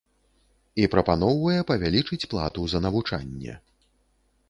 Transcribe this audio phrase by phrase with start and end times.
[0.83, 3.53] І прапаноўвае павялічыць плату за навучанне.